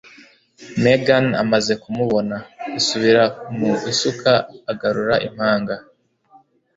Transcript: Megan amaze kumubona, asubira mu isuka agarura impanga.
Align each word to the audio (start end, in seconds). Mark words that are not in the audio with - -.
Megan 0.83 1.27
amaze 1.43 1.73
kumubona, 1.83 2.35
asubira 2.79 3.23
mu 3.57 3.71
isuka 3.91 4.31
agarura 4.71 5.15
impanga. 5.27 5.75